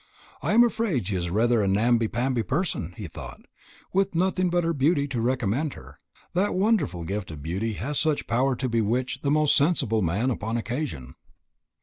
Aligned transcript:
"I 0.41 0.53
am 0.53 0.63
afraid 0.63 1.05
she 1.05 1.15
is 1.15 1.29
rather 1.29 1.61
a 1.61 1.67
namby 1.67 2.07
pamby 2.07 2.41
person," 2.41 2.95
he 2.97 3.07
thought, 3.07 3.41
"with 3.93 4.15
nothing 4.15 4.49
but 4.49 4.63
her 4.63 4.73
beauty 4.73 5.07
to 5.07 5.21
recommend 5.21 5.75
her. 5.75 5.99
That 6.33 6.55
wonderful 6.55 7.03
gift 7.03 7.29
of 7.29 7.43
beauty 7.43 7.73
has 7.73 7.99
such 7.99 8.25
power 8.25 8.55
to 8.55 8.67
bewitch 8.67 9.19
the 9.21 9.29
most 9.29 9.55
sensible 9.55 10.01
man 10.01 10.31
upon 10.31 10.57
occasion." 10.57 11.13